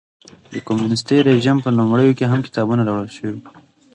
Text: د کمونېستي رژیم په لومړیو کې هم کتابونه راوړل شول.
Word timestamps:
د 0.51 0.53
کمونېستي 0.67 1.17
رژیم 1.29 1.57
په 1.65 1.69
لومړیو 1.77 2.17
کې 2.17 2.25
هم 2.31 2.39
کتابونه 2.47 2.81
راوړل 2.87 3.09
شول. 3.17 3.35